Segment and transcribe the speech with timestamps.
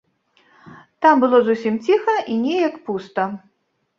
[1.05, 3.29] Там было зусім ціха і неяк пуста.